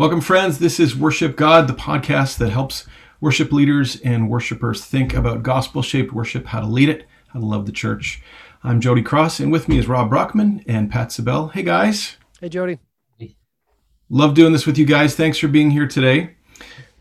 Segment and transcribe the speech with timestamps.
[0.00, 0.58] Welcome, friends.
[0.58, 2.86] This is Worship God, the podcast that helps
[3.20, 7.44] worship leaders and worshipers think about gospel shaped worship, how to lead it, how to
[7.44, 8.22] love the church.
[8.64, 11.52] I'm Jody Cross, and with me is Rob Brockman and Pat Sczebel.
[11.52, 12.16] Hey, guys.
[12.40, 12.78] Hey, Jody.
[14.08, 15.14] Love doing this with you guys.
[15.14, 16.34] Thanks for being here today.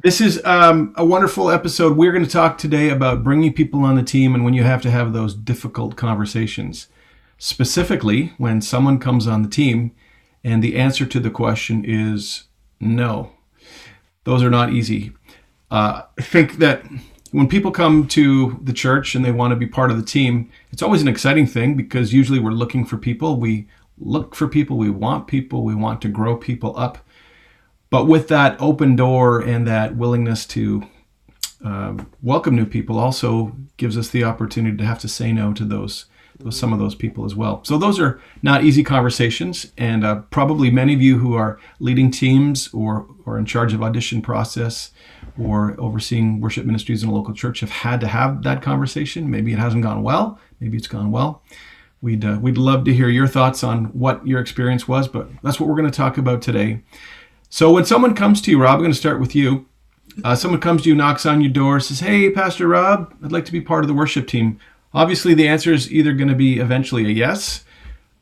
[0.04, 1.96] This is um, a wonderful episode.
[1.96, 4.82] We're going to talk today about bringing people on the team and when you have
[4.82, 6.90] to have those difficult conversations.
[7.38, 9.96] Specifically, when someone comes on the team
[10.44, 12.49] and the answer to the question is
[12.80, 13.32] no.
[14.24, 15.14] Those are not easy.
[15.72, 16.84] Uh, I think that
[17.32, 20.50] when people come to the church and they want to be part of the team,
[20.72, 23.40] it's always an exciting thing because usually we're looking for people.
[23.40, 26.98] We look for people, we want people, we want to grow people up.
[27.90, 30.88] But with that open door and that willingness to
[31.64, 35.66] uh, welcome new people also gives us the opportunity to have to say no to
[35.66, 36.06] those
[36.50, 37.64] some of those people as well.
[37.64, 42.12] So those are not easy conversations, and uh, probably many of you who are leading
[42.12, 44.92] teams or or in charge of audition process
[45.38, 49.30] or overseeing worship ministries in a local church have had to have that conversation.
[49.30, 50.40] Maybe it hasn't gone well.
[50.60, 51.44] Maybe it's gone well.
[52.02, 55.60] We'd uh, we'd love to hear your thoughts on what your experience was, but that's
[55.60, 56.82] what we're going to talk about today.
[57.50, 59.66] So when someone comes to you, Rob, I'm going to start with you.
[60.24, 63.46] Uh, someone comes to you, knocks on your door, says, "Hey, Pastor Rob, I'd like
[63.46, 64.60] to be part of the worship team."
[64.94, 67.64] Obviously, the answer is either going to be eventually a yes,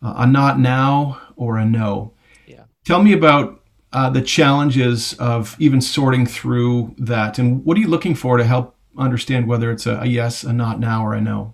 [0.01, 2.13] uh, a not now, or a no.
[2.45, 2.63] Yeah.
[2.85, 3.61] Tell me about
[3.93, 8.43] uh, the challenges of even sorting through that, and what are you looking for to
[8.43, 11.53] help understand whether it's a, a yes, a not now, or a no?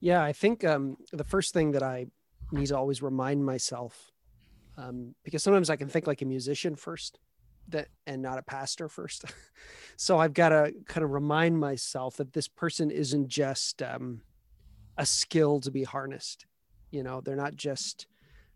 [0.00, 2.06] Yeah, I think um, the first thing that I
[2.52, 4.12] need to always remind myself,
[4.76, 7.18] um, because sometimes I can think like a musician first,
[7.68, 9.24] that and not a pastor first.
[9.96, 14.22] so I've got to kind of remind myself that this person isn't just um,
[14.96, 16.46] a skill to be harnessed.
[16.90, 18.06] You know, they're not just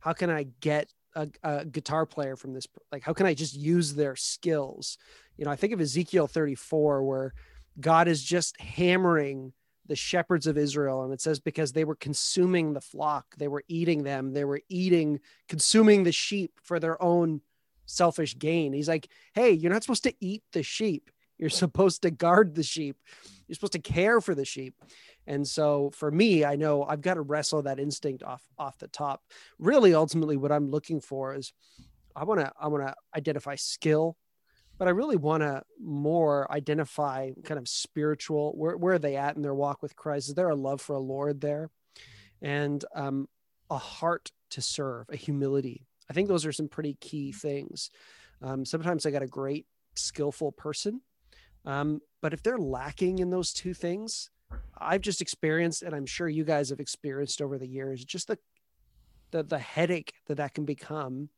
[0.00, 3.54] how can I get a, a, guitar player from this like how can I just
[3.54, 4.98] use their skills?
[5.36, 7.34] You know, I think of Ezekiel 34 where
[7.80, 9.52] God is just hammering
[9.88, 11.02] the shepherds of Israel.
[11.02, 14.60] And it says, because they were consuming the flock, they were eating them, they were
[14.68, 17.40] eating, consuming the sheep for their own
[17.88, 18.72] selfish gain.
[18.72, 21.10] He's like, hey, you're not supposed to eat the sheep.
[21.38, 22.96] You're supposed to guard the sheep.
[23.46, 24.74] You're supposed to care for the sheep.
[25.26, 28.88] And so for me, I know I've got to wrestle that instinct off off the
[28.88, 29.22] top.
[29.58, 31.52] Really, ultimately, what I'm looking for is
[32.16, 34.16] I want to I want to identify skill,
[34.78, 38.52] but I really want to more identify kind of spiritual.
[38.56, 40.30] Where where are they at in their walk with Christ?
[40.30, 41.70] Is there a love for a Lord there,
[42.40, 43.28] and um,
[43.70, 47.90] a heart to serve, a humility, I think those are some pretty key things.
[48.42, 51.00] Um, sometimes I got a great, skillful person,
[51.64, 54.30] um, but if they're lacking in those two things,
[54.78, 58.38] I've just experienced, and I'm sure you guys have experienced over the years, just the
[59.30, 61.28] the, the headache that that can become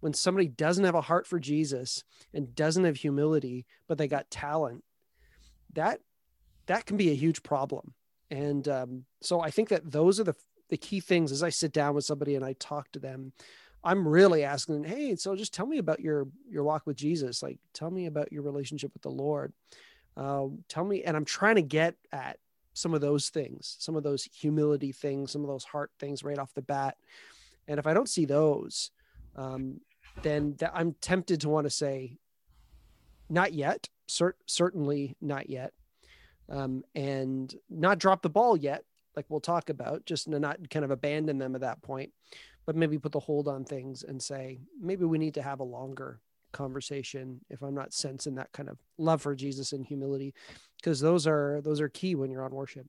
[0.00, 2.02] when somebody doesn't have a heart for Jesus
[2.32, 4.82] and doesn't have humility, but they got talent.
[5.72, 6.00] That
[6.66, 7.94] that can be a huge problem.
[8.30, 10.34] And um, so I think that those are the
[10.70, 13.32] the key things as I sit down with somebody and I talk to them
[13.84, 17.42] I'm really asking, hey, so just tell me about your your walk with Jesus.
[17.42, 19.52] Like, tell me about your relationship with the Lord.
[20.16, 22.38] Uh, tell me, and I'm trying to get at
[22.72, 26.38] some of those things, some of those humility things, some of those heart things right
[26.38, 26.96] off the bat.
[27.68, 28.90] And if I don't see those,
[29.36, 29.80] um,
[30.22, 32.18] then th- I'm tempted to want to say,
[33.28, 35.72] not yet, cert- certainly not yet,
[36.48, 38.84] um, and not drop the ball yet,
[39.16, 42.12] like we'll talk about, just not kind of abandon them at that point
[42.66, 45.64] but maybe put the hold on things and say maybe we need to have a
[45.64, 46.20] longer
[46.52, 50.32] conversation if i'm not sensing that kind of love for jesus and humility
[50.84, 52.86] because those are those are key when you're on worship.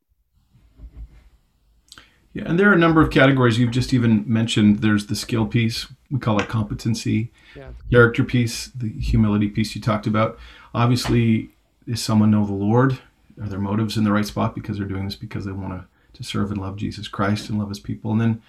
[2.33, 3.57] Yeah and there are a number of categories.
[3.57, 5.87] You've just even mentioned there's the skill piece.
[6.11, 7.31] We call it competency.
[7.55, 7.69] Yeah.
[7.89, 10.37] character piece the humility piece you talked about.
[10.73, 11.51] Obviously
[11.87, 12.99] does someone know the lord?
[13.41, 15.85] Are their motives in the right spot because they're doing this because they want to
[16.13, 18.11] to serve and love jesus christ and love his people?
[18.11, 18.41] And then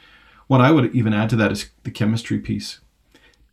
[0.46, 2.80] what I would even add to that is the chemistry piece.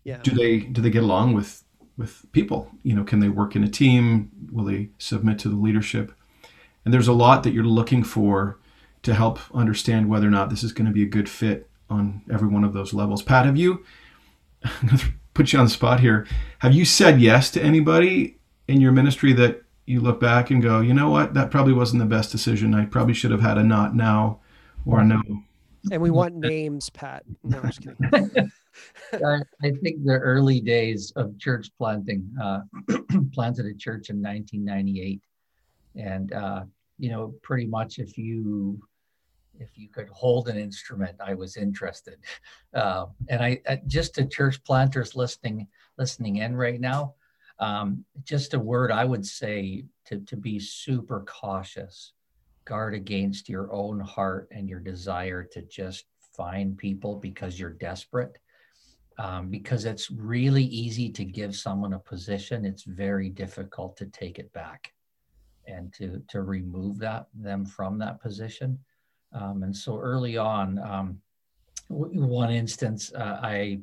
[0.04, 0.20] Yeah.
[0.22, 1.64] Do they do they get along with
[1.98, 2.70] with people?
[2.84, 4.32] You know, can they work in a team?
[4.52, 6.14] Will they submit to the leadership?
[6.86, 8.60] And there's a lot that you're looking for
[9.04, 12.22] to help understand whether or not this is going to be a good fit on
[12.32, 13.22] every one of those levels.
[13.22, 13.86] Pat, have you
[14.64, 16.28] I'm going to put you on the spot here.
[16.60, 18.38] Have you said yes to anybody
[18.68, 22.00] in your ministry that you look back and go, you know what, that probably wasn't
[22.00, 22.74] the best decision.
[22.74, 24.40] I probably should have had a not now
[24.86, 25.22] or a no
[25.92, 27.24] and we want names, Pat.
[27.44, 28.52] No, I'm just kidding.
[29.14, 32.62] I, I think the early days of church planting, uh,
[33.34, 35.22] planted a church in 1998.
[35.96, 36.64] And, uh,
[36.98, 38.80] you know, pretty much if you
[39.60, 42.18] if you could hold an instrument, I was interested.
[42.74, 47.16] Uh, and I, I, just to church planters listening listening in right now,
[47.60, 52.14] um, just a word I would say to to be super cautious,
[52.66, 56.06] guard against your own heart and your desire to just
[56.36, 58.38] find people because you're desperate.
[59.20, 62.66] Um, because it's really easy to give someone a position.
[62.66, 64.92] It's very difficult to take it back
[65.68, 68.80] and to to remove that them from that position.
[69.34, 71.22] Um, and so early on, um,
[71.90, 73.82] one instance, uh, I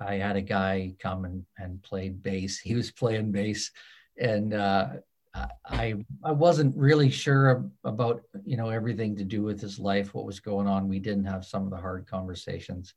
[0.00, 2.58] I had a guy come and, and played bass.
[2.64, 3.70] He was playing bass,
[4.18, 4.88] and uh,
[5.34, 10.26] I I wasn't really sure about you know everything to do with his life, what
[10.26, 10.88] was going on.
[10.88, 12.94] We didn't have some of the hard conversations,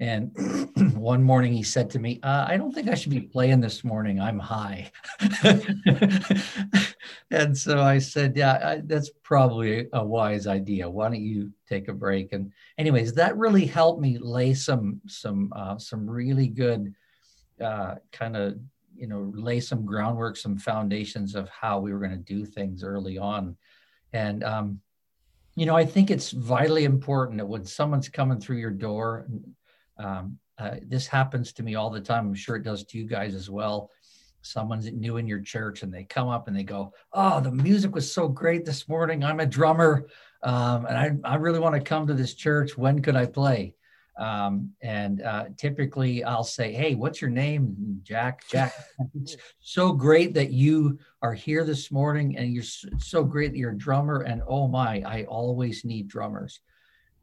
[0.00, 0.32] and
[0.96, 3.84] one morning he said to me, uh, I don't think I should be playing this
[3.84, 4.20] morning.
[4.20, 4.90] I'm high.
[7.30, 10.90] and so I said, Yeah, I, that's probably a wise idea.
[10.90, 12.32] Why don't you take a break?
[12.32, 16.92] And, anyways, that really helped me lay some, some, uh, some really good
[17.60, 18.58] uh, kind of,
[18.96, 22.84] you know, lay some groundwork, some foundations of how we were going to do things
[22.84, 23.56] early on.
[24.12, 24.80] And, um,
[25.56, 29.26] you know, I think it's vitally important that when someone's coming through your door,
[29.98, 32.26] um, uh, this happens to me all the time.
[32.26, 33.90] I'm sure it does to you guys as well.
[34.42, 37.94] Someone's new in your church and they come up and they go, Oh, the music
[37.94, 39.24] was so great this morning.
[39.24, 40.06] I'm a drummer
[40.42, 42.76] um, and I, I really want to come to this church.
[42.76, 43.74] When could I play?
[44.16, 48.00] Um, and uh, typically I'll say, Hey, what's your name?
[48.02, 48.44] Jack.
[48.48, 48.72] Jack,
[49.14, 52.64] it's so great that you are here this morning and you're
[52.98, 54.20] so great that you're a drummer.
[54.20, 56.60] And oh my, I always need drummers.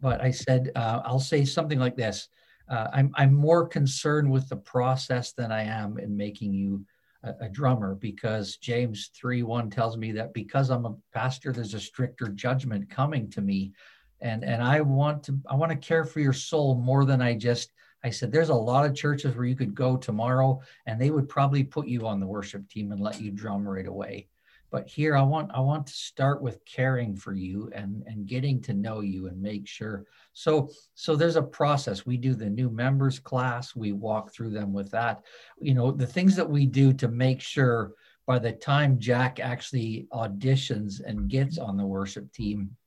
[0.02, 2.28] But I said, uh, I'll say something like this
[2.72, 6.86] uh, I'm, I'm more concerned with the process than I am in making you
[7.22, 11.74] a, a, drummer because James 3 1 tells me that because I'm a pastor, there's
[11.74, 13.74] a stricter judgment coming to me.
[14.22, 17.36] And, and I want to I want to care for your soul more than I
[17.36, 17.72] just
[18.04, 21.30] I said there's a lot of churches where you could go tomorrow and they would
[21.30, 24.28] probably put you on the worship team and let you drum right away.
[24.72, 28.62] But here i want i want to start with caring for you and and getting
[28.62, 30.06] to know you and make sure.
[30.34, 32.06] So so there's a process.
[32.06, 33.76] We do the new members class.
[33.76, 35.24] We walk through them with that.
[35.60, 37.94] You know the things that we do to make sure
[38.26, 42.78] by the time jack actually auditions and gets on the worship team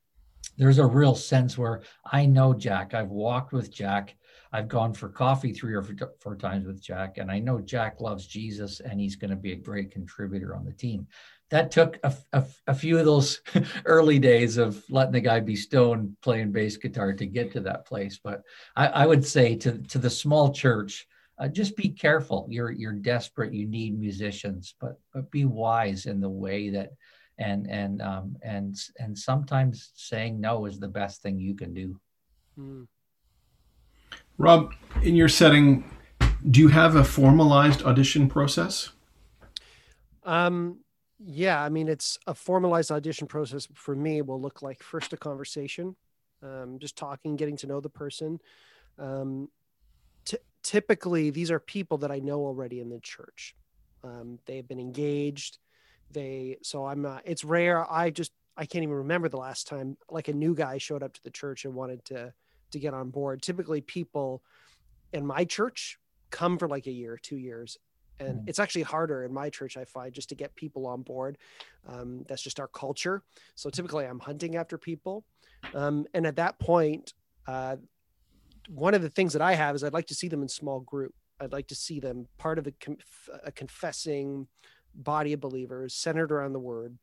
[0.57, 4.15] there's a real sense where i know jack i've walked with jack
[4.53, 5.85] I've gone for coffee three or
[6.21, 9.51] four times with Jack, and I know Jack loves Jesus and he's going to be
[9.51, 11.09] a great contributor on the team
[11.51, 13.41] that took a, a, a, few of those
[13.85, 17.87] early days of letting the guy be stoned playing bass guitar to get to that
[17.87, 18.19] place.
[18.23, 18.43] But
[18.77, 21.07] I, I would say to, to the small church,
[21.39, 22.47] uh, just be careful.
[22.49, 23.53] You're you're desperate.
[23.53, 26.91] You need musicians, but but be wise in the way that
[27.39, 32.01] and and um, and and sometimes saying no is the best thing you can do.
[32.59, 32.87] Mm.
[34.39, 34.73] Rob,
[35.03, 35.85] in your setting,
[36.51, 38.91] do you have a formalized audition process?
[40.25, 40.81] Um,
[41.19, 45.17] yeah, I mean, it's a formalized audition process for me will look like first a
[45.17, 45.95] conversation,
[46.43, 48.41] um, just talking, getting to know the person.
[48.99, 49.49] Um,
[50.25, 53.55] t- typically, these are people that I know already in the church.
[54.03, 55.59] Um, they've been engaged.
[56.11, 57.23] They so I'm not.
[57.25, 57.91] It's rare.
[57.91, 61.13] I just I can't even remember the last time like a new guy showed up
[61.15, 62.33] to the church and wanted to
[62.73, 63.43] to get on board.
[63.43, 64.43] Typically, people
[65.13, 65.99] in my church
[66.31, 67.79] come for like a year, two years,
[68.21, 68.49] and mm-hmm.
[68.49, 71.39] it's actually harder in my church i find just to get people on board
[71.89, 73.23] um, that's just our culture
[73.55, 75.25] so typically i'm hunting after people
[75.75, 77.13] um, and at that point
[77.47, 77.77] uh,
[78.69, 80.81] one of the things that i have is i'd like to see them in small
[80.81, 82.73] group i'd like to see them part of a,
[83.45, 84.47] a confessing
[84.95, 86.97] body of believers centered around the word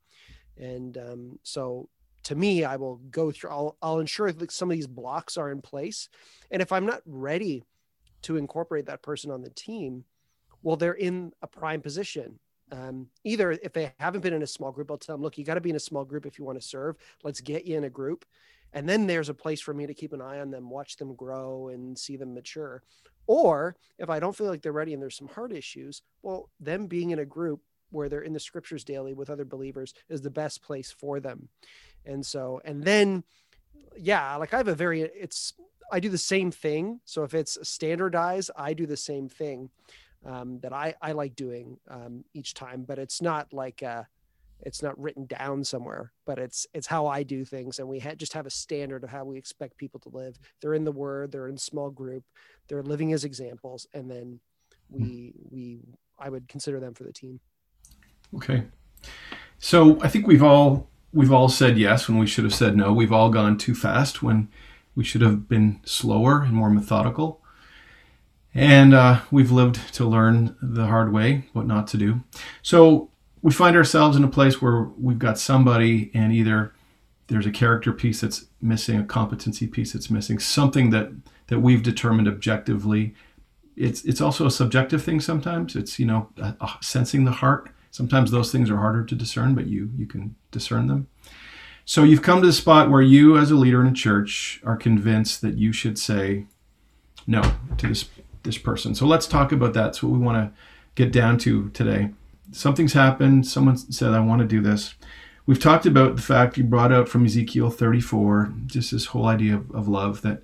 [0.57, 1.89] and um, so
[2.23, 5.51] to me i will go through I'll, I'll ensure that some of these blocks are
[5.51, 6.09] in place
[6.49, 7.63] and if i'm not ready
[8.23, 10.05] to incorporate that person on the team
[10.63, 12.39] well, they're in a prime position.
[12.71, 15.43] Um, either if they haven't been in a small group, I'll tell them, look, you
[15.43, 16.95] got to be in a small group if you want to serve.
[17.23, 18.25] Let's get you in a group.
[18.73, 21.13] And then there's a place for me to keep an eye on them, watch them
[21.15, 22.83] grow and see them mature.
[23.27, 26.87] Or if I don't feel like they're ready and there's some heart issues, well, them
[26.87, 30.29] being in a group where they're in the scriptures daily with other believers is the
[30.29, 31.49] best place for them.
[32.05, 33.23] And so, and then,
[33.97, 35.53] yeah, like I have a very, it's,
[35.91, 37.01] I do the same thing.
[37.05, 39.69] So if it's standardized, I do the same thing
[40.25, 44.03] um, that I, I like doing um, each time, but it's not like uh,
[44.61, 48.15] it's not written down somewhere, but it's it's how I do things, and we ha-
[48.15, 50.39] just have a standard of how we expect people to live.
[50.61, 52.23] They're in the Word, they're in small group,
[52.67, 54.39] they're living as examples, and then
[54.89, 55.79] we we
[56.19, 57.39] I would consider them for the team.
[58.35, 58.63] Okay,
[59.59, 62.93] so I think we've all we've all said yes when we should have said no.
[62.93, 64.49] We've all gone too fast when
[64.95, 67.41] we should have been slower and more methodical.
[68.53, 72.21] And uh, we've lived to learn the hard way what not to do.
[72.61, 73.09] So
[73.41, 76.73] we find ourselves in a place where we've got somebody, and either
[77.27, 81.11] there's a character piece that's missing, a competency piece that's missing, something that
[81.47, 83.13] that we've determined objectively.
[83.75, 85.75] It's it's also a subjective thing sometimes.
[85.75, 86.29] It's you know
[86.81, 87.69] sensing the heart.
[87.91, 91.07] Sometimes those things are harder to discern, but you you can discern them.
[91.85, 94.77] So you've come to the spot where you, as a leader in a church, are
[94.77, 96.45] convinced that you should say
[97.27, 97.41] no
[97.77, 98.09] to this
[98.43, 98.95] this person.
[98.95, 99.83] So let's talk about that.
[99.83, 100.57] That's what we want to
[100.95, 102.11] get down to today.
[102.51, 103.45] Something's happened.
[103.45, 104.95] Someone said, "I want to do this."
[105.45, 109.55] We've talked about the fact you brought out from Ezekiel 34, just this whole idea
[109.55, 110.43] of, of love that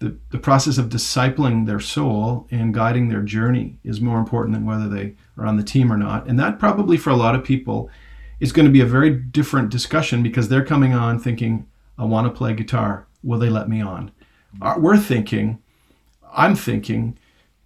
[0.00, 4.64] the, the process of discipling their soul and guiding their journey is more important than
[4.64, 6.26] whether they are on the team or not.
[6.26, 7.90] And that probably for a lot of people
[8.38, 11.66] is going to be a very different discussion because they're coming on thinking,
[11.98, 13.06] I want to play guitar.
[13.24, 14.12] Will they let me on?
[14.62, 15.60] Uh, we're thinking,
[16.32, 17.18] I'm thinking,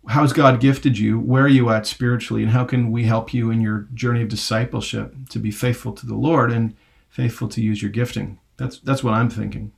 [0.09, 1.21] how's God gifted you?
[1.21, 2.43] Where are you at spiritually?
[2.43, 6.07] And how can we help you in your journey of discipleship to be faithful to
[6.07, 6.75] the Lord and
[7.11, 8.39] faithful to use your gifting?
[8.57, 9.73] That's, that's what I'm thinking.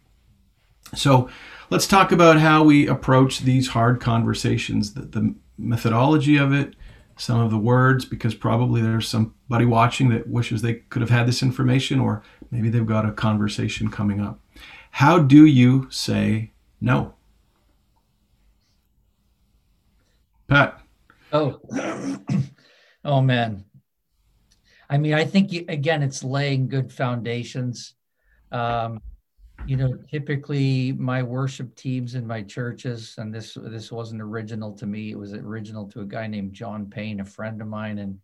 [0.95, 1.29] So
[1.75, 6.77] let's talk about how we approach these hard conversations, the, the methodology of it,
[7.17, 11.27] some of the words, because probably there's somebody watching that wishes they could have had
[11.27, 14.39] this information, or maybe they've got a conversation coming up.
[14.93, 17.15] How do you say no?
[20.47, 20.81] Pat.
[21.33, 21.59] Oh,
[23.05, 23.65] oh man.
[24.89, 27.95] I mean, I think you, again, it's laying good foundations.
[28.53, 29.01] Um,
[29.67, 34.87] you know typically my worship teams in my churches and this this wasn't original to
[34.87, 38.19] me it was original to a guy named john payne a friend of mine in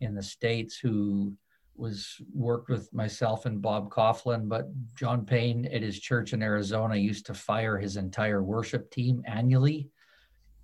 [0.00, 1.32] in the states who
[1.76, 6.94] was worked with myself and bob Kauflin but john payne at his church in arizona
[6.94, 9.88] used to fire his entire worship team annually.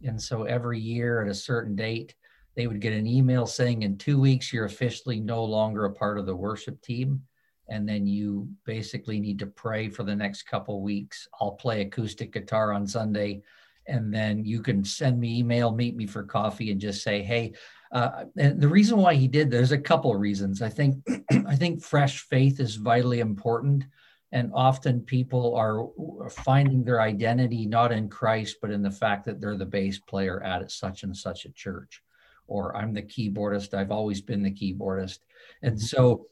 [0.03, 2.15] And so every year at a certain date
[2.55, 6.19] they would get an email saying in two weeks you're officially no longer a part
[6.19, 7.23] of the worship team
[7.71, 11.29] and then you basically need to pray for the next couple weeks.
[11.41, 13.43] I'll play acoustic guitar on Sunday,
[13.87, 17.55] and then you can send me email, meet me for coffee, and just say, "Hey."
[17.93, 20.63] Uh, and the reason why he did there's a couple of reasons.
[20.63, 21.05] I think
[21.47, 23.85] I think fresh faith is vitally important,
[24.33, 25.89] and often people are
[26.29, 30.43] finding their identity not in Christ, but in the fact that they're the bass player
[30.43, 32.03] at such and such a church,
[32.47, 33.75] or I'm the keyboardist.
[33.75, 35.21] I've always been the keyboardist,
[35.63, 35.85] and mm-hmm.
[35.85, 36.27] so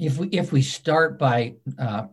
[0.00, 2.06] if we if we start by uh,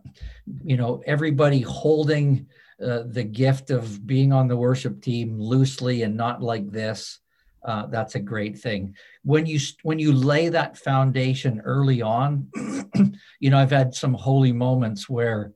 [0.64, 2.46] you know everybody holding
[2.82, 7.20] uh, the gift of being on the worship team loosely and not like this
[7.64, 8.94] uh, that's a great thing.
[9.24, 12.48] When you when you lay that foundation early on
[13.40, 15.52] you know i've had some holy moments where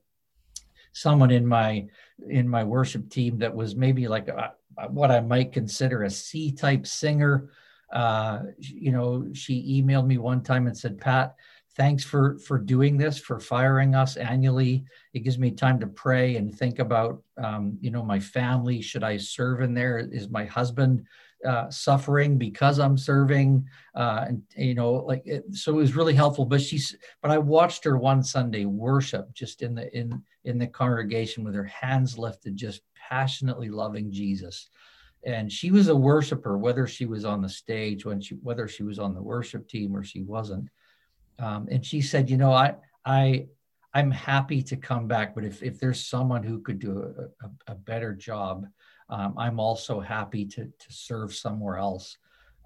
[0.91, 1.87] someone in my
[2.29, 4.53] in my worship team that was maybe like a,
[4.89, 7.49] what i might consider a c type singer
[7.91, 11.35] uh, you know she emailed me one time and said pat
[11.75, 14.85] thanks for for doing this for firing us annually.
[15.13, 18.81] It gives me time to pray and think about um, you know my family.
[18.81, 19.97] Should i serve in there?
[19.99, 21.05] Is my husband
[21.47, 23.65] uh, suffering because i'm serving?
[23.95, 26.45] Uh, and you know like it, so it was really helpful.
[26.45, 30.67] But she's but i watched her one sunday worship just in the in in the
[30.67, 34.69] congregation with her hands lifted just passionately loving jesus.
[35.25, 38.83] And she was a worshiper whether she was on the stage when she whether she
[38.83, 40.69] was on the worship team or she wasn't
[41.39, 42.75] um, and she said, you know, I,
[43.05, 43.47] I,
[43.93, 47.73] I'm happy to come back, but if, if there's someone who could do a, a,
[47.73, 48.65] a better job,
[49.09, 52.17] um, I'm also happy to, to serve somewhere else.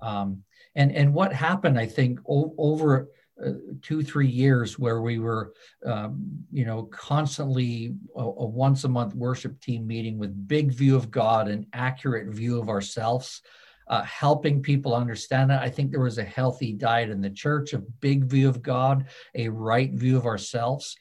[0.01, 0.43] Um,
[0.75, 3.09] and, and what happened, I think, o- over
[3.43, 5.53] uh, two, three years where we were,
[5.85, 10.95] um, you know, constantly a, a, once a month worship team meeting with big view
[10.95, 13.41] of God and accurate view of ourselves
[13.89, 15.61] uh, helping people understand that.
[15.61, 19.05] I think there was a healthy diet in the church, a big view of God,
[19.35, 20.97] a right view of ourselves.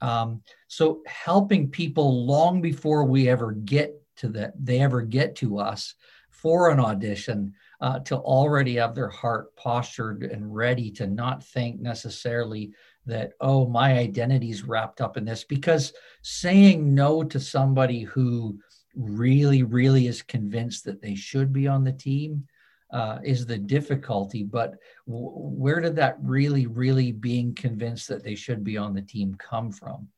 [0.00, 5.58] Um, so helping people long before we ever get to that, they ever get to
[5.58, 5.94] us
[6.30, 11.80] for an audition, uh, to already have their heart postured and ready to not think
[11.80, 12.72] necessarily
[13.06, 15.92] that oh my identity is wrapped up in this because
[16.22, 18.58] saying no to somebody who
[18.98, 22.46] really, really is convinced that they should be on the team
[22.92, 24.42] uh, is the difficulty.
[24.42, 24.74] But
[25.06, 29.36] w- where did that really, really being convinced that they should be on the team
[29.38, 30.08] come from?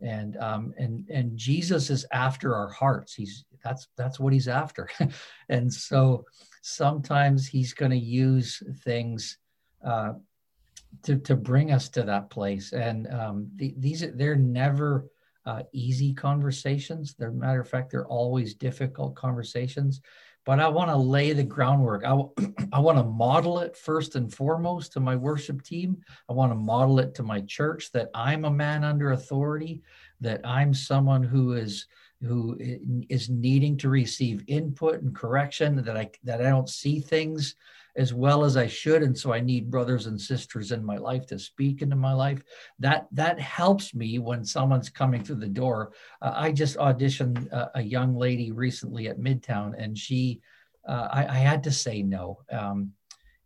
[0.00, 3.14] And um, and and Jesus is after our hearts.
[3.14, 4.90] He's that's that's what he's after.
[5.48, 6.24] and so
[6.62, 9.38] sometimes he's going to use things.
[9.84, 10.14] Uh,
[11.02, 12.72] to, to bring us to that place.
[12.72, 15.06] And um, the, these they're never
[15.46, 17.14] uh, easy conversations.
[17.14, 20.00] They're matter of fact, they're always difficult conversations.
[20.44, 22.04] But I want to lay the groundwork.
[22.04, 22.12] I,
[22.72, 26.02] I want to model it first and foremost to my worship team.
[26.28, 29.82] I want to model it to my church that I'm a man under authority,
[30.20, 31.86] that I'm someone who is
[32.22, 32.56] who
[33.10, 37.54] is needing to receive input and correction, that I that I don't see things
[37.96, 39.02] as well as I should.
[39.02, 42.42] And so I need brothers and sisters in my life to speak into my life.
[42.78, 45.92] That that helps me when someone's coming through the door.
[46.20, 50.40] Uh, I just auditioned a, a, young lady recently at Midtown, and she,
[50.88, 52.40] uh, I, I, had to say no.
[52.50, 52.92] Um,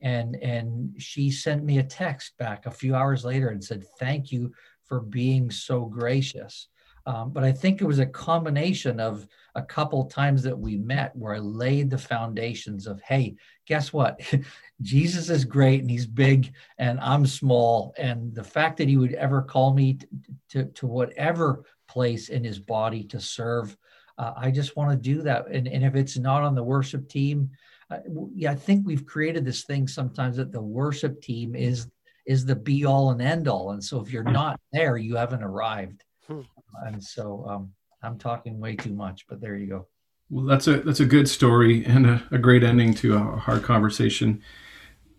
[0.01, 4.33] and and she sent me a text back a few hours later and said, "Thank
[4.33, 4.53] you
[4.85, 6.69] for being so gracious."
[7.07, 9.27] Um, but I think it was a combination of
[9.59, 13.35] a couple times that we met where I laid the foundations of, hey,
[13.67, 14.21] guess what?
[14.83, 17.93] Jesus is great and he's big and I'm small.
[17.99, 20.07] And the fact that he would ever call me to,
[20.51, 23.77] to, to whatever place in his body to serve,
[24.17, 25.49] uh, I just want to do that.
[25.49, 27.51] And, and if it's not on the worship team,
[27.91, 27.99] uh,
[28.35, 31.89] yeah, I think we've created this thing sometimes that the worship team is
[32.27, 33.71] is the be all and end all.
[33.71, 36.05] And so if you're not there, you haven't arrived.
[36.27, 36.43] Hmm.
[36.85, 39.87] And so um, I'm talking way too much, but there you go.
[40.31, 43.63] Well, that's a that's a good story and a, a great ending to a hard
[43.63, 44.43] conversation.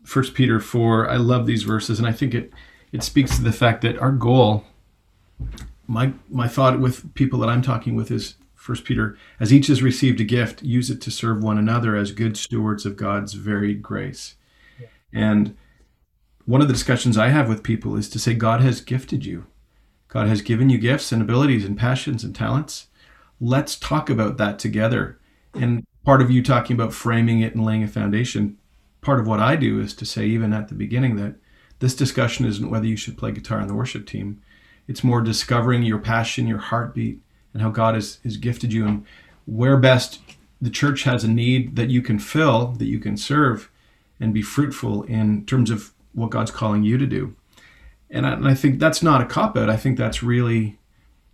[0.04, 1.10] First Peter four.
[1.10, 2.54] I love these verses, and I think it
[2.92, 4.66] it speaks to the fact that our goal.
[5.88, 9.82] My my thought with people that I'm talking with is First Peter, as each has
[9.82, 13.82] received a gift, use it to serve one another as good stewards of God's varied
[13.82, 14.36] grace.
[14.80, 14.88] Yeah.
[15.12, 15.58] And
[16.46, 19.48] one of the discussions I have with people is to say God has gifted you.
[20.10, 22.88] God has given you gifts and abilities and passions and talents.
[23.40, 25.20] Let's talk about that together.
[25.54, 28.58] And part of you talking about framing it and laying a foundation,
[29.02, 31.36] part of what I do is to say, even at the beginning, that
[31.78, 34.42] this discussion isn't whether you should play guitar on the worship team.
[34.88, 37.20] It's more discovering your passion, your heartbeat,
[37.54, 39.06] and how God has, has gifted you and
[39.46, 40.20] where best
[40.60, 43.70] the church has a need that you can fill, that you can serve,
[44.20, 47.36] and be fruitful in terms of what God's calling you to do
[48.10, 49.70] and I, and I think that's not a cop out.
[49.70, 50.80] I think that's really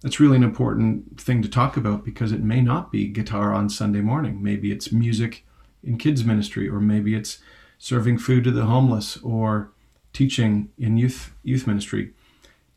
[0.02, 3.70] that's really an important thing to talk about because it may not be guitar on
[3.70, 4.44] Sunday morning.
[4.44, 5.46] Maybe it's music
[5.84, 7.40] in kids ministry, or maybe it's
[7.80, 9.72] serving food to the homeless, or
[10.14, 12.14] teaching in youth youth ministry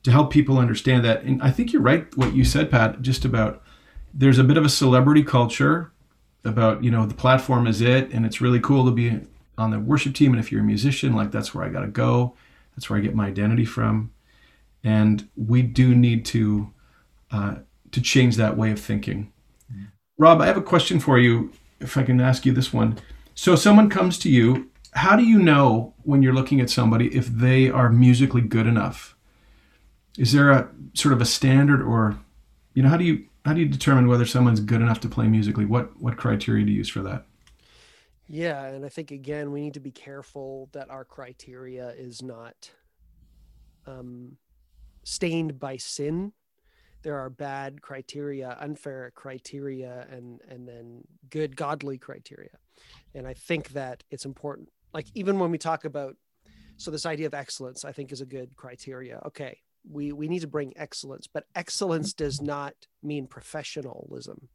[0.05, 1.23] to help people understand that.
[1.23, 3.63] And I think you're right what you said, Pat, just about
[4.15, 5.93] there's a bit of a celebrity culture
[6.45, 9.21] about you know the platform is it, and it's really cool to be
[9.57, 11.89] on the worship team, and if you're a musician, like that's where I got to
[11.89, 12.35] go
[12.79, 14.13] that's where I get my identity from.
[14.85, 16.73] And we do need to
[17.33, 17.57] uh,
[17.91, 19.33] to change that way of thinking.
[19.73, 19.87] Mm-hmm.
[20.17, 21.51] Rob, I have a question for you.
[21.81, 22.99] If I can ask you this one.
[23.35, 24.71] So, someone comes to you.
[24.93, 29.17] How do you know when you're looking at somebody if they are musically good enough?
[30.17, 32.21] Is there a sort of a standard, or
[32.75, 35.27] you know, how do you how do you determine whether someone's good enough to play
[35.27, 35.65] musically?
[35.65, 37.27] What what criteria do you use for that?
[38.29, 42.71] Yeah, and I think again we need to be careful that our criteria is not
[43.87, 44.37] um,
[45.03, 46.33] stained by sin.
[47.03, 52.59] There are bad criteria, unfair criteria, and and then good godly criteria.
[53.15, 54.69] And I think that it's important.
[54.93, 56.17] Like even when we talk about
[56.77, 59.23] so this idea of excellence, I think is a good criteria.
[59.27, 59.59] Okay,
[59.91, 64.49] we we need to bring excellence, but excellence does not mean professionalism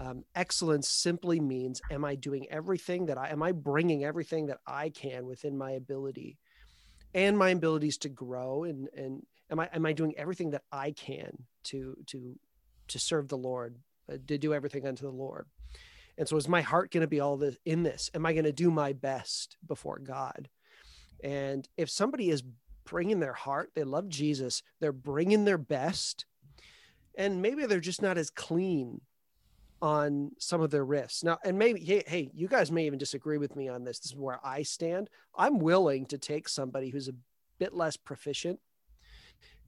[0.00, 4.58] um, excellence simply means am i doing everything that i am i bringing everything that
[4.66, 6.38] i can within my ability
[7.14, 10.90] and my abilities to grow and and am i am i doing everything that i
[10.90, 12.38] can to to
[12.88, 13.76] to serve the lord
[14.12, 15.46] uh, to do everything unto the lord?
[16.16, 18.10] And so is my heart going to be all this in this?
[18.14, 20.48] Am i going to do my best before god?
[21.22, 22.42] And if somebody is
[22.84, 26.26] bringing their heart they love jesus they're bringing their best
[27.16, 29.00] and maybe they're just not as clean
[29.82, 31.22] on some of their riffs.
[31.24, 33.98] Now, and maybe, hey, hey, you guys may even disagree with me on this.
[33.98, 35.10] This is where I stand.
[35.36, 37.14] I'm willing to take somebody who's a
[37.58, 38.60] bit less proficient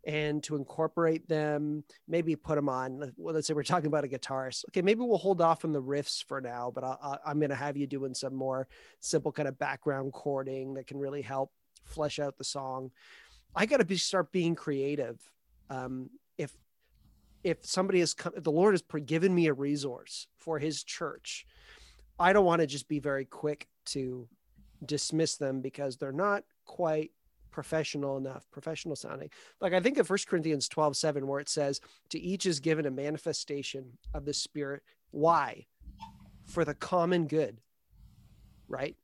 [0.06, 3.12] and to incorporate them, maybe put them on.
[3.16, 4.64] Well, let's say we're talking about a guitarist.
[4.68, 7.56] Okay, maybe we'll hold off on the riffs for now, but I, am going to
[7.56, 8.68] have you doing some more
[9.00, 11.50] simple kind of background chording that can really help
[11.84, 12.92] flesh out the song.
[13.54, 15.18] I got to be start being creative.
[15.70, 16.10] Um,
[17.46, 21.46] if somebody has come, the Lord has given me a resource for his church,
[22.18, 24.28] I don't want to just be very quick to
[24.84, 27.12] dismiss them because they're not quite
[27.52, 29.30] professional enough, professional sounding.
[29.60, 31.80] Like I think of First Corinthians 12, 7, where it says,
[32.10, 34.82] To each is given a manifestation of the Spirit.
[35.12, 35.66] Why?
[36.46, 37.60] For the common good,
[38.66, 38.96] right?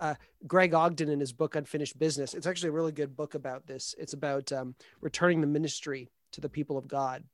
[0.00, 0.14] uh,
[0.46, 2.34] Greg Ogden in his book Unfinished Business.
[2.34, 3.94] It's actually a really good book about this.
[3.98, 7.24] It's about um, returning the ministry to the people of God.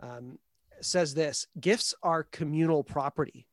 [0.00, 0.38] Um,
[0.80, 3.46] says this: gifts are communal property.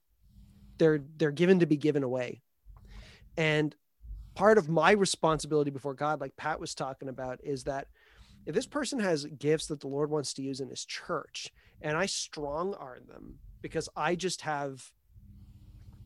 [0.78, 2.42] They're they're given to be given away,
[3.38, 3.76] and
[4.36, 7.88] part of my responsibility before God, like Pat was talking about, is that
[8.46, 11.96] if this person has gifts that the Lord wants to use in his church, and
[11.96, 14.92] I strong arm them because I just have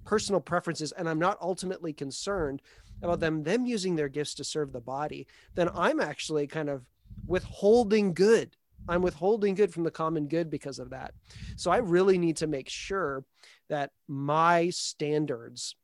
[0.05, 2.61] personal preferences and I'm not ultimately concerned
[3.01, 6.85] about them them using their gifts to serve the body, then I'm actually kind of
[7.25, 8.55] withholding good.
[8.87, 11.13] I'm withholding good from the common good because of that.
[11.55, 13.23] So I really need to make sure
[13.69, 15.75] that my standards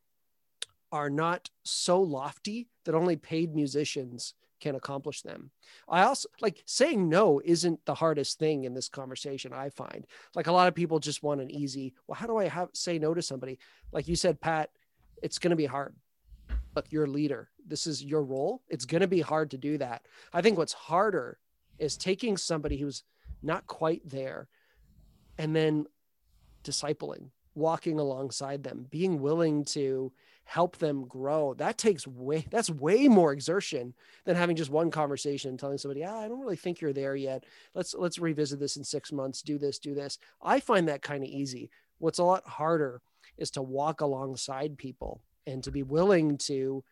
[0.92, 5.52] are not so lofty that only paid musicians can accomplish them.
[5.90, 10.06] I also like saying no isn't the hardest thing in this conversation I find.
[10.36, 12.98] Like a lot of people just want an easy, well how do I have say
[12.98, 13.60] no to somebody?
[13.92, 14.70] Like you said Pat,
[15.22, 15.96] it's going to be hard.
[16.90, 17.50] You're a leader.
[17.68, 18.62] This is your role.
[18.70, 20.04] It's going to be hard to do that.
[20.32, 21.38] I think what's harder
[21.80, 23.04] is taking somebody who's
[23.42, 24.48] not quite there
[25.38, 25.86] and then
[26.64, 30.12] discipling, walking alongside them, being willing to
[30.46, 31.54] help them grow.
[31.54, 33.94] That takes way that's way more exertion
[34.26, 37.16] than having just one conversation and telling somebody ah, i don't really think you're there
[37.16, 37.46] yet.
[37.74, 39.42] Let's let's revisit this in six months.
[39.42, 40.20] Do this do this.
[40.42, 41.70] I find that kind of easy.
[42.00, 43.02] What's a lot harder
[43.38, 46.84] is to walk alongside people and to be willing to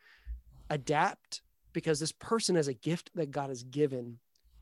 [0.69, 1.41] adapt
[1.73, 4.19] because this person has a gift that god has given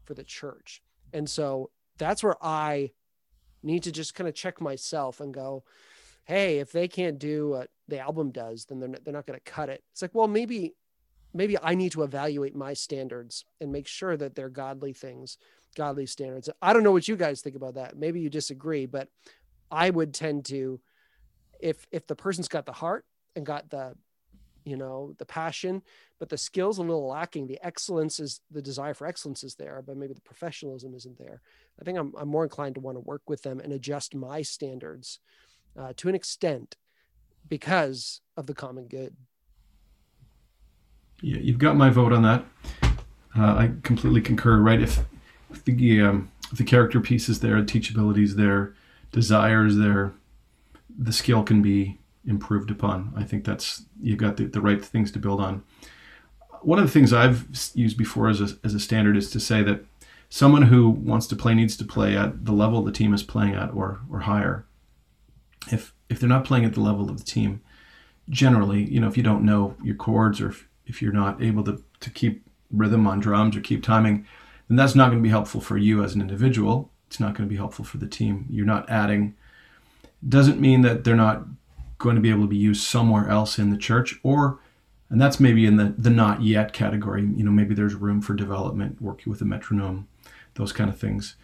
[0.09, 0.81] for the church
[1.13, 1.69] and so
[1.99, 2.89] that's where i
[3.61, 5.63] need to just kind of check myself and go
[6.29, 9.39] hey, if they can't do what the album does, then they're not, they're not going
[9.39, 9.83] to cut it.
[9.91, 10.75] It's like, well, maybe
[11.33, 15.37] maybe I need to evaluate my standards and make sure that they're godly things,
[15.75, 16.47] godly standards.
[16.61, 17.97] I don't know what you guys think about that.
[17.97, 19.09] Maybe you disagree, but
[19.71, 20.79] I would tend to
[21.59, 23.95] if if the person's got the heart and got the
[24.65, 25.81] you know the passion
[26.19, 29.81] but the skills a little lacking the excellence is the desire for excellence is there
[29.85, 31.41] but maybe the professionalism isn't there
[31.79, 34.41] i think i'm, I'm more inclined to want to work with them and adjust my
[34.41, 35.19] standards
[35.77, 36.75] uh, to an extent
[37.47, 39.15] because of the common good.
[41.21, 42.45] Yeah, you've got my vote on that.
[43.37, 44.59] Uh, I completely concur.
[44.59, 44.99] Right, if,
[45.51, 48.73] if the um, if the character piece is there, teachability is there,
[49.11, 50.13] desire is there,
[50.97, 53.11] the skill can be improved upon.
[53.17, 55.63] I think that's you've got the, the right things to build on.
[56.61, 59.63] One of the things I've used before as a, as a standard is to say
[59.63, 59.83] that
[60.29, 63.55] someone who wants to play needs to play at the level the team is playing
[63.55, 64.65] at or or higher
[65.71, 67.61] if if they're not playing at the level of the team,
[68.29, 71.63] generally, you know, if you don't know your chords or if, if you're not able
[71.63, 74.25] to, to keep rhythm on drums or keep timing,
[74.67, 76.91] then that's not going to be helpful for you as an individual.
[77.07, 78.47] It's not going to be helpful for the team.
[78.49, 79.35] You're not adding.
[80.27, 81.43] Doesn't mean that they're not
[81.99, 84.59] going to be able to be used somewhere else in the church or
[85.09, 88.33] and that's maybe in the the not yet category you know maybe there's room for
[88.33, 90.07] development working with a metronome
[90.55, 91.35] those kind of things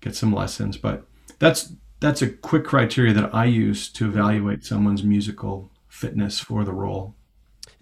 [0.00, 1.06] get some lessons but
[1.38, 6.72] that's that's a quick criteria that I use to evaluate someone's musical fitness for the
[6.72, 7.14] role.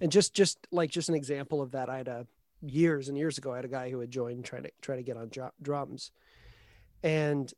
[0.00, 2.26] And just just like just an example of that, I had a
[2.62, 5.02] years and years ago, I had a guy who had joined trying to try to
[5.02, 5.30] get on
[5.62, 6.10] drums,
[7.02, 7.52] and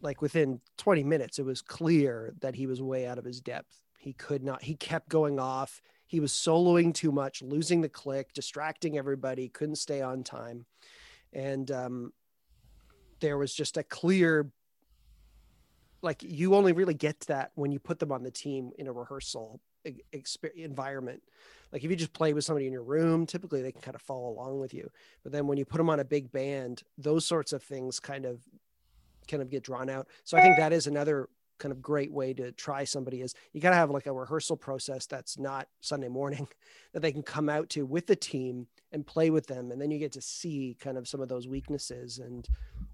[0.00, 3.82] like within 20 minutes, it was clear that he was way out of his depth.
[3.98, 4.62] He could not.
[4.62, 5.82] He kept going off.
[6.06, 10.64] He was soloing too much, losing the click, distracting everybody, couldn't stay on time,
[11.34, 12.12] and um,
[13.20, 14.50] there was just a clear
[16.02, 18.92] like you only really get that when you put them on the team in a
[18.92, 19.60] rehearsal
[20.56, 21.22] environment.
[21.72, 24.02] Like if you just play with somebody in your room, typically they can kind of
[24.02, 24.90] follow along with you.
[25.22, 28.24] But then when you put them on a big band, those sorts of things kind
[28.24, 28.40] of
[29.26, 30.08] kind of get drawn out.
[30.24, 33.60] So I think that is another kind of great way to try somebody is you
[33.60, 36.48] got to have like a rehearsal process that's not Sunday morning
[36.92, 39.90] that they can come out to with the team and play with them and then
[39.90, 42.48] you get to see kind of some of those weaknesses and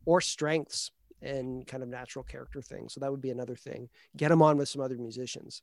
[0.07, 0.91] or strengths
[1.23, 2.93] and kind of natural character things.
[2.93, 3.89] So that would be another thing.
[4.17, 5.63] Get them on with some other musicians.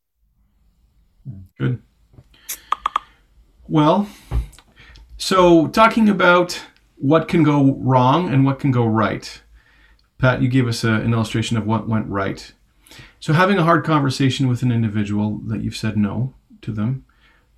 [1.57, 1.81] Good.
[3.67, 4.07] Well,
[5.17, 6.59] so talking about
[6.95, 9.41] what can go wrong and what can go right.
[10.17, 12.53] Pat, you gave us a, an illustration of what went right.
[13.19, 17.06] So having a hard conversation with an individual that you've said no to them,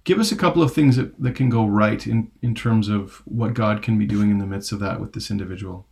[0.03, 3.21] give us a couple of things that, that can go right in, in terms of
[3.25, 5.87] what God can be doing in the midst of that with this individual.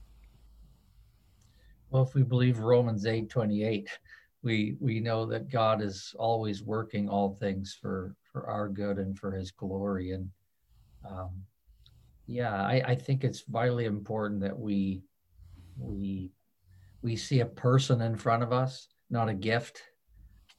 [1.90, 3.90] Well, if we believe Romans 8 28,
[4.44, 9.18] we, we know that God is always working all things for, for our good and
[9.18, 10.12] for his glory.
[10.12, 10.30] And
[11.08, 11.32] um,
[12.28, 15.04] yeah, I, I think it's vitally important that we
[15.78, 16.32] we
[17.02, 19.82] we see a person in front of us, not a gift.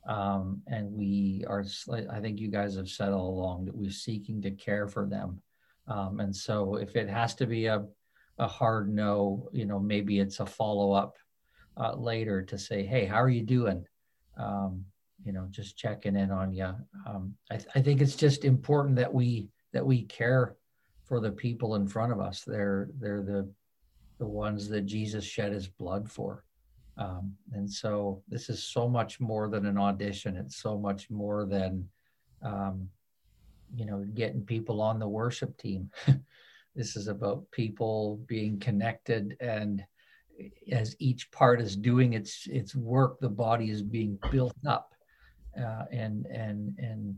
[0.07, 1.65] Um, and we are,
[2.11, 5.41] I think you guys have said all along that we're seeking to care for them.
[5.87, 7.85] Um, and so if it has to be a,
[8.39, 11.17] a hard no, you know, maybe it's a follow up
[11.77, 13.87] uh, later to say, hey, how are you doing?
[14.37, 14.85] Um,
[15.25, 16.75] you know, just checking in on you.
[17.07, 20.57] Um, I, th- I think it's just important that we that we care
[21.05, 22.43] for the people in front of us.
[22.45, 23.49] They're they're the
[24.19, 26.45] the ones that Jesus shed his blood for.
[26.99, 30.37] Um, and so this is so much more than an audition.
[30.37, 31.89] It's so much more than,
[32.43, 32.89] um,
[33.75, 35.91] you know, getting people on the worship team.
[36.77, 39.83] this is about people being connected and
[40.71, 44.95] as each part is doing its its work, the body is being built up,
[45.59, 47.17] uh, and and and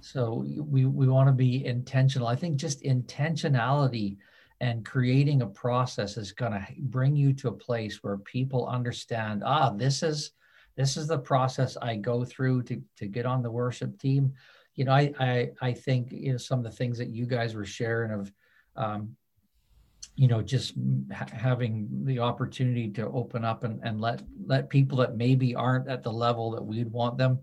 [0.00, 2.26] so we we want to be intentional.
[2.26, 4.16] I think just intentionality
[4.60, 9.42] and creating a process is going to bring you to a place where people understand
[9.44, 10.32] ah this is
[10.76, 14.32] this is the process i go through to, to get on the worship team.
[14.74, 17.54] You know i i, I think you know some of the things that you guys
[17.54, 18.32] were sharing of
[18.76, 19.16] um,
[20.16, 20.74] you know just
[21.12, 25.88] ha- having the opportunity to open up and, and let let people that maybe aren't
[25.88, 27.40] at the level that we'd want them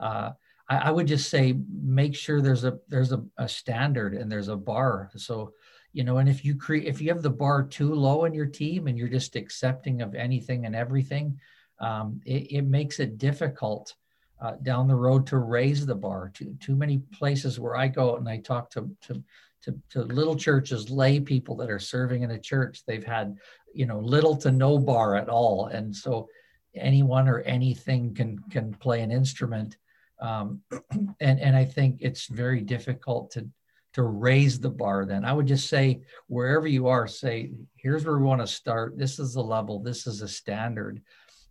[0.00, 0.30] uh,
[0.68, 4.48] I, I, would just say make sure there's a there's a, a standard and there's
[4.48, 5.10] a bar.
[5.16, 5.52] So
[5.94, 8.46] you know and if you create if you have the bar too low in your
[8.46, 11.38] team and you're just accepting of anything and everything
[11.80, 13.94] um, it, it, makes it difficult
[14.40, 16.30] uh, down the road to raise the bar.
[16.34, 19.22] Too too many places where i go and i talk to to
[19.62, 23.38] to, to little churches lay people that are serving in a church they've had
[23.72, 25.66] you know little to no bar at all.
[25.66, 26.28] And so
[26.74, 29.78] anyone or anything can can play an instrument.
[30.20, 30.60] Um,
[31.20, 33.48] and and i think it's very difficult to
[33.94, 35.24] to raise the bar then.
[35.24, 38.98] I would just say wherever you are say here's where we want to start.
[38.98, 39.80] This is the level.
[39.80, 41.00] This is a standard.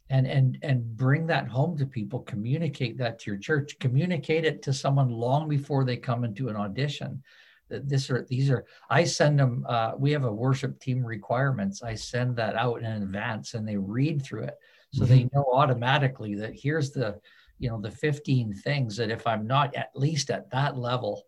[0.10, 2.20] And and and bring that home to people.
[2.20, 3.80] Communicate that to your church.
[3.80, 7.24] Communicate it to someone long before they come into an audition.
[7.70, 11.82] That this are these are i send them uh, we have a worship team requirements.
[11.82, 14.58] I send that out in advance and they read through it.
[14.92, 15.14] So mm-hmm.
[15.14, 17.20] they know automatically that here's the
[17.60, 21.24] you know the 15 things that if i'm not at least at that level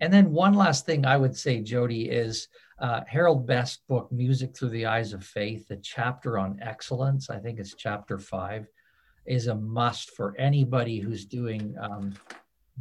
[0.00, 4.56] and then one last thing I would say, Jody, is uh, Harold Best book, Music
[4.56, 8.66] Through the Eyes of Faith, the chapter on excellence, I think it's chapter five,
[9.26, 12.14] is a must for anybody who's doing, um,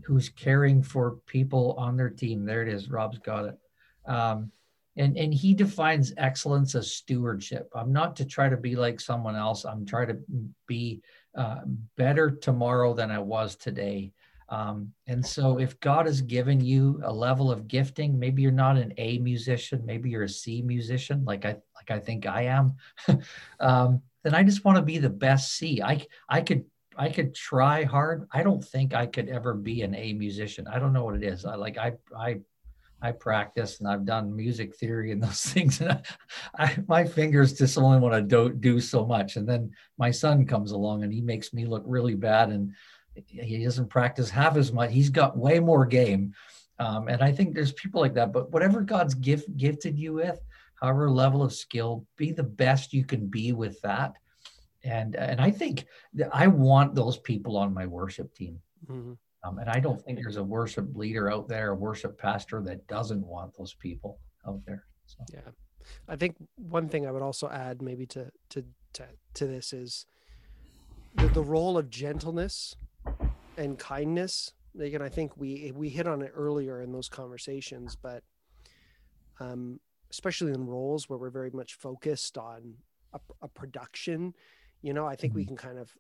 [0.03, 2.45] who's caring for people on their team.
[2.45, 2.89] There it is.
[2.89, 3.57] Rob's got it.
[4.05, 4.51] Um,
[4.97, 7.69] and, and he defines excellence as stewardship.
[7.75, 9.65] I'm not to try to be like someone else.
[9.65, 10.17] I'm trying to
[10.67, 11.01] be
[11.35, 11.61] uh,
[11.95, 14.11] better tomorrow than I was today.
[14.49, 18.77] Um, and so if God has given you a level of gifting, maybe you're not
[18.77, 22.75] an A musician, maybe you're a C musician, like I like I think I am,
[23.59, 25.81] um, then I just want to be the best C.
[25.81, 26.65] I I could
[26.97, 28.27] I could try hard.
[28.31, 30.67] I don't think I could ever be an A musician.
[30.67, 31.45] I don't know what it is.
[31.45, 32.39] I like I I
[33.01, 35.81] I practice and I've done music theory and those things.
[35.81, 36.01] And I,
[36.57, 39.35] I, my fingers just only want to do, do so much.
[39.35, 42.49] And then my son comes along and he makes me look really bad.
[42.49, 42.73] And
[43.27, 44.91] he doesn't practice half as much.
[44.91, 46.33] He's got way more game.
[46.79, 48.31] Um, and I think there's people like that.
[48.31, 50.39] But whatever God's gift gifted you with,
[50.75, 54.15] however level of skill, be the best you can be with that.
[54.83, 58.59] And and I think that I want those people on my worship team.
[58.89, 59.13] Mm-hmm.
[59.43, 62.87] Um, and I don't think there's a worship leader out there, a worship pastor that
[62.87, 64.85] doesn't want those people out there.
[65.05, 65.17] So.
[65.33, 65.51] Yeah,
[66.07, 70.05] I think one thing I would also add, maybe to to to, to this, is
[71.15, 72.75] the, the role of gentleness
[73.59, 74.53] and kindness.
[74.79, 78.23] Again, I think we we hit on it earlier in those conversations, but
[79.39, 82.75] um, especially in roles where we're very much focused on
[83.13, 84.33] a, a production,
[84.81, 85.39] you know, I think mm-hmm.
[85.39, 85.91] we can kind of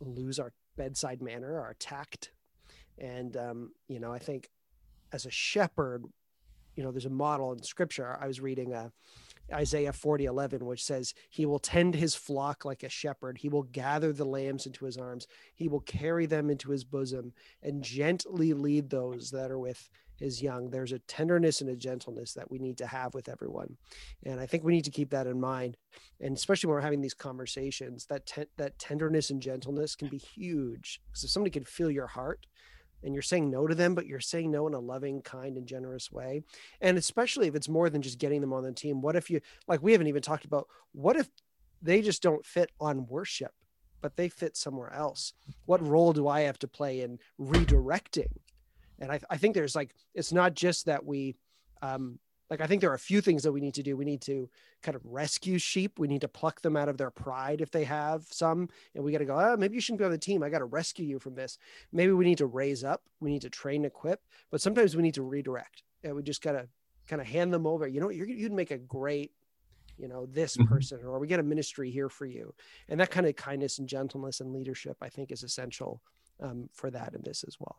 [0.00, 2.32] lose our bedside manner, our tact,
[2.98, 4.50] and um, you know, I think
[5.12, 6.04] as a shepherd,
[6.74, 8.18] you know, there's a model in Scripture.
[8.20, 8.90] I was reading a
[9.52, 13.38] Isaiah 40, 11, which says, He will tend his flock like a shepherd.
[13.38, 15.26] He will gather the lambs into his arms.
[15.54, 17.32] He will carry them into his bosom
[17.62, 19.88] and gently lead those that are with
[20.20, 20.70] his young.
[20.70, 23.76] There's a tenderness and a gentleness that we need to have with everyone.
[24.24, 25.76] And I think we need to keep that in mind.
[26.20, 30.18] And especially when we're having these conversations, that, te- that tenderness and gentleness can be
[30.18, 31.00] huge.
[31.08, 32.46] Because if somebody can feel your heart,
[33.02, 35.66] and you're saying no to them, but you're saying no in a loving, kind, and
[35.66, 36.42] generous way.
[36.80, 39.00] And especially if it's more than just getting them on the team.
[39.00, 41.28] What if you, like, we haven't even talked about what if
[41.82, 43.52] they just don't fit on worship,
[44.00, 45.32] but they fit somewhere else?
[45.66, 48.32] What role do I have to play in redirecting?
[48.98, 51.36] And I, I think there's like, it's not just that we,
[51.82, 52.18] um,
[52.50, 53.96] like i think there are a few things that we need to do.
[53.96, 54.48] We need to
[54.82, 55.98] kind of rescue sheep.
[55.98, 58.68] We need to pluck them out of their pride if they have some.
[58.94, 60.42] And we got to go oh, maybe you shouldn't be on the team.
[60.42, 61.58] I got to rescue you from this.
[61.92, 63.02] Maybe we need to raise up.
[63.20, 64.20] We need to train and equip.
[64.50, 65.82] But sometimes we need to redirect.
[66.02, 66.68] And we just got to
[67.06, 67.86] kind of hand them over.
[67.86, 69.32] You know you're, you'd make a great
[69.98, 70.66] you know this Mhm.
[70.66, 72.54] person or we get a ministry here for you.
[72.88, 76.02] And that kind of kindness and gentleness and leadership i think is essential
[76.40, 77.76] um, for that in this as well.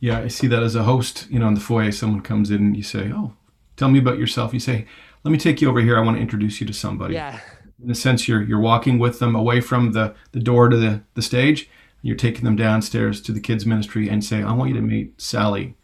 [0.00, 1.26] Yeah, I see that as a host.
[1.30, 3.32] You know, in the foyer, someone comes in and you say, "Oh,
[3.76, 4.86] tell me about yourself." You say,
[5.24, 5.96] "Let me take you over here.
[5.96, 7.40] I want to introduce you to somebody." yeah
[7.82, 11.02] In a sense, you're you're walking with them away from the the door to the
[11.14, 11.68] the stage.
[12.02, 15.20] You're taking them downstairs to the kids ministry and say, "I want you to meet
[15.20, 15.74] Sally,"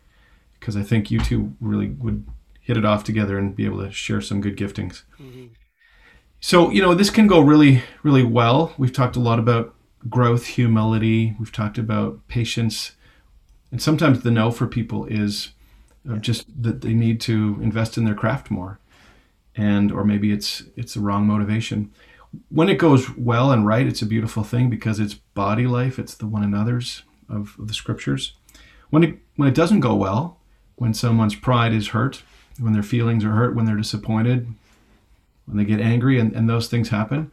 [0.59, 2.25] because I think you two really would
[2.61, 5.03] hit it off together and be able to share some good giftings.
[5.21, 5.49] Mhm.
[6.41, 8.73] So, you know, this can go really, really well.
[8.79, 9.75] We've talked a lot about
[10.09, 11.37] growth, humility.
[11.39, 12.93] We've talked about patience.
[13.71, 15.49] And sometimes the no for people is
[16.11, 18.79] uh, just that they need to invest in their craft more.
[19.57, 21.93] And, or maybe it's, it's the wrong motivation.
[22.49, 25.99] When it goes well and right, it's a beautiful thing because it's body life.
[25.99, 28.35] It's the one another's of, of the scriptures.
[28.91, 30.39] When it, when it doesn't go well,
[30.77, 32.23] when someone's pride is hurt,
[32.59, 34.49] when their feelings are hurt, when they're disappointed,
[35.47, 37.31] when they get angry and, and those things happen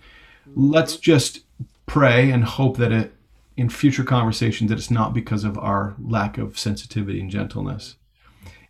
[0.55, 1.41] let's just
[1.85, 3.13] pray and hope that it
[3.55, 7.95] in future conversations that it's not because of our lack of sensitivity and gentleness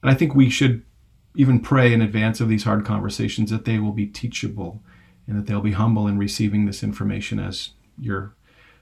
[0.01, 0.83] and i think we should
[1.35, 4.81] even pray in advance of these hard conversations that they will be teachable
[5.27, 8.33] and that they'll be humble in receiving this information as your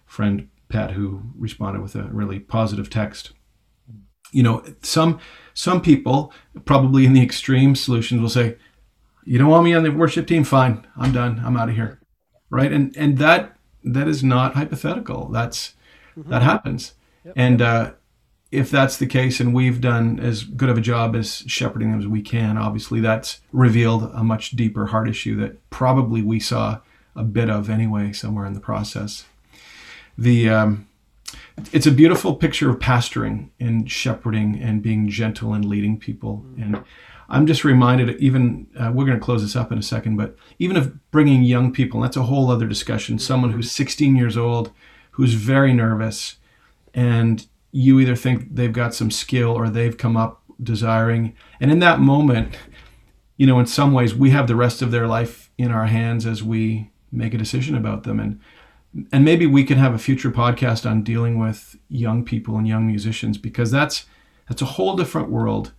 [0.05, 3.31] friend pat who responded with a really positive text.
[4.31, 5.19] You know some
[5.53, 6.33] some people
[6.65, 8.57] probably in the extreme solutions will say
[9.25, 10.43] you don't want me on the worship team?
[10.43, 10.85] Fine.
[10.97, 11.41] I'm done.
[11.43, 11.99] I'm out of here.
[12.49, 12.71] Right?
[12.71, 15.29] And and that that is not hypothetical.
[15.29, 15.73] That's
[16.15, 16.93] that happens.
[17.25, 17.33] Yep.
[17.37, 17.91] and uh
[18.55, 21.99] if that's the case and we've done as good of a job as shepherding them
[21.99, 26.79] as we can obviously that's revealed a much deeper heart issue that probably we saw
[27.15, 29.25] a bit of anyway somewhere in the process.
[30.17, 30.87] The um
[31.71, 36.45] it's a beautiful picture of pastoring and shepherding and being gentle and leading people.
[36.59, 36.83] And
[37.27, 40.37] i'm just reminded even uh, we're going to close this up in a second but
[40.59, 43.17] even of bringing young people, that's a whole other discussion.
[43.17, 44.71] Someone who's 16 years old
[45.11, 46.35] who's very nervous
[46.93, 51.35] and you either think they've got some skill or they've come up desiring.
[51.59, 52.55] And in that moment
[53.37, 56.25] you know in some ways we have the rest of their life in our hands
[56.25, 58.19] as we make a decision about them.
[58.19, 58.39] And
[59.11, 62.87] and maybe we can have a future podcast on dealing with young people and young
[62.87, 64.05] musicians because that's
[64.47, 65.73] that's a whole different world.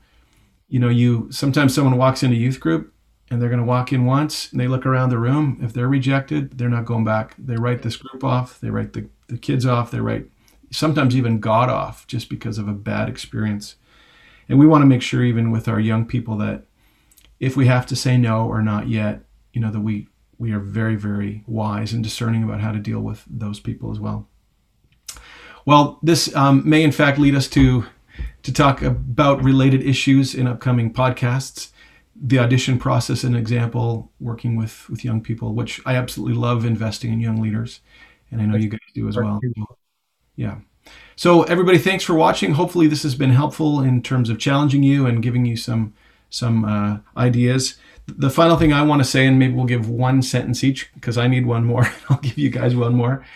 [0.69, 2.93] You know you sometimes someone walks into youth group
[3.31, 5.59] and they're going to walk in once and they look around the room.
[5.63, 7.35] If they're rejected they're not going back.
[7.39, 10.27] They write this group off they write the, the kids off they write
[10.71, 13.77] sometimes even god off just because of a bad experience.
[14.49, 16.65] And we want to make sure even with our young people that
[17.41, 19.21] if we have to say no or not yet
[19.53, 23.01] you know that we we are very very wise and discerning about how to deal
[23.01, 24.29] with those people as well.
[25.65, 27.85] Well this um, may in fact lead us to
[28.43, 31.71] to talk about related issues in upcoming podcasts.
[32.15, 37.13] The audition process an example working with with young people which i absolutely love investing
[37.13, 37.81] in young leaders
[38.31, 39.39] and i know you guys do as well
[40.37, 40.59] yeah.
[41.17, 42.53] So everybody thanks for watching.
[42.53, 45.95] Hopefully this has been helpful in terms of challenging you and giving you some
[46.31, 47.77] some uh, ideas.
[48.07, 51.19] The final thing i want to say and maybe we'll give one sentence each because
[51.19, 53.27] i need one more i'll give you guys one more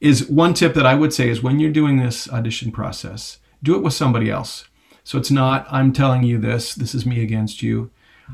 [0.00, 3.74] is one tip that i would say is when you're doing this audition process do
[3.74, 4.64] it with somebody else.
[5.04, 7.90] So it's not i'm telling you this this is me against you.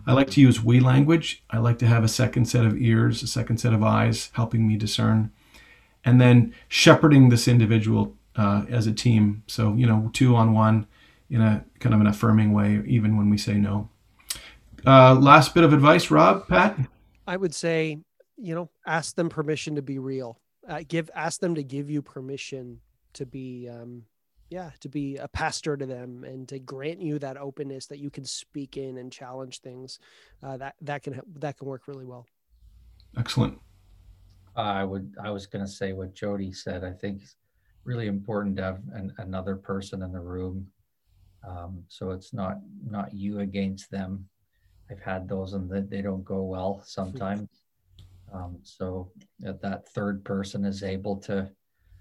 [0.07, 1.43] I like to use we language.
[1.51, 4.67] I like to have a second set of ears a second set of eyes helping
[4.69, 5.33] me discern
[6.07, 10.87] and then shepherding this individual uh, as a team so you know two on one
[11.29, 13.91] in a kind of an affirming way even when we say no
[14.87, 16.79] uh, last bit of advice rob pat
[17.27, 17.99] I would say,
[18.37, 20.41] you know, ask them permission to be real.
[20.69, 22.81] Uh, give ask them to give you permission
[23.15, 24.05] to be, um,
[24.51, 28.11] yeah, to be a pastor to them and to grant you that openness that you
[28.11, 29.99] can speak in and challenge things.
[30.43, 32.27] Uh, that that can help- that can work really well.
[33.17, 33.59] excellent
[34.57, 36.83] I would, I was going to say what Jody said.
[36.83, 37.37] I think it's
[37.85, 40.67] really important to have an, another person in the room.
[41.47, 44.29] Um, so it's not, not you against them.
[44.91, 47.49] I've had those and that they don't go well sometimes.
[48.33, 51.51] Um, so that, that third person is able to,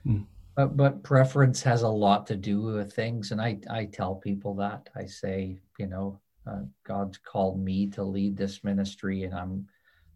[0.04, 0.22] Hmm.
[0.56, 3.32] but, but preference has a lot to do with things.
[3.32, 8.04] And I, I tell people that I say, you know, uh, God's called me to
[8.04, 9.68] lead this ministry and I'm,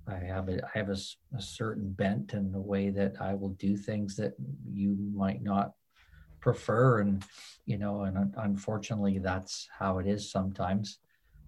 [0.10, 0.98] I have a I have a,
[1.38, 4.34] a certain bent in the way that I will do things that
[4.72, 5.74] you might not
[6.40, 7.24] prefer, and
[7.66, 11.00] you know, and unfortunately, that's how it is sometimes.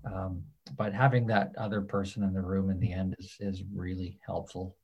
[0.06, 0.44] Um,
[0.78, 4.76] but having that other person in the room in the end is, is really helpful.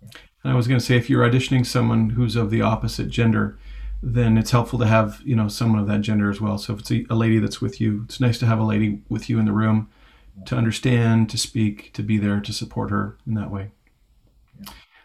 [0.00, 3.58] And I was going to say, if you're auditioning someone who's of the opposite gender,
[4.02, 6.58] then it's helpful to have you know someone of that gender as well.
[6.58, 9.02] So if it's a, a lady that's with you, it's nice to have a lady
[9.08, 9.88] with you in the room
[10.46, 13.70] to understand, to speak, to be there to support her in that way.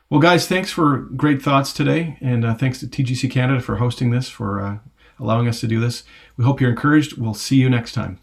[0.09, 4.11] Well, guys, thanks for great thoughts today, and uh, thanks to TGC Canada for hosting
[4.11, 4.77] this, for uh,
[5.19, 6.03] allowing us to do this.
[6.37, 7.17] We hope you're encouraged.
[7.17, 8.15] We'll see you next time.